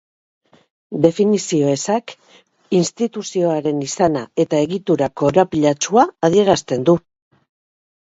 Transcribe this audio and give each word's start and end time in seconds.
Definizio 1.03 1.67
ezak 1.73 2.15
instituzioaren 2.79 3.85
izana 3.91 4.27
eta 4.47 4.65
egitura 4.69 5.13
korapilatsua 5.25 6.11
adierazten 6.33 6.93
du. 6.93 7.01